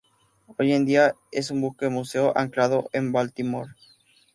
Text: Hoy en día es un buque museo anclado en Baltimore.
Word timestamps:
Hoy 0.57 0.73
en 0.73 0.83
día 0.85 1.13
es 1.31 1.51
un 1.51 1.61
buque 1.61 1.87
museo 1.89 2.35
anclado 2.35 2.89
en 2.91 3.11
Baltimore. 3.11 3.71